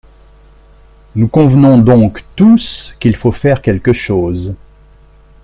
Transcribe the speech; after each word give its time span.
Nous 1.13 1.27
convenons 1.27 1.77
donc 1.77 2.25
tous 2.35 2.95
qu’il 2.99 3.15
faut 3.15 3.31
faire 3.31 3.61
quelque 3.61 3.93
chose. 3.93 4.55